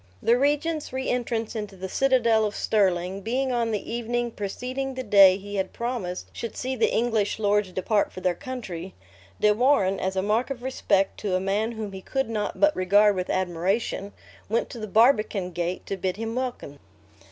[0.19, 5.03] The regent's re entrance into the citadel of Stirling, being on the evening preceding the
[5.03, 8.95] day he had promised should see the English lords depart for their country,
[9.39, 12.75] De Warenne, as a mark of respect to a man whom he could not but
[12.75, 14.11] regard with admiration,
[14.49, 16.79] went to the barbican gate to bid him welcome.